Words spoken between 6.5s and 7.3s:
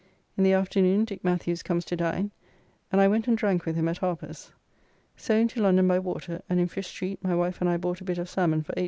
in Fish Street